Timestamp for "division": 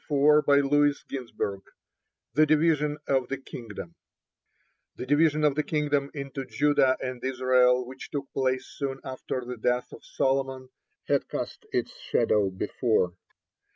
2.47-2.97, 5.05-5.43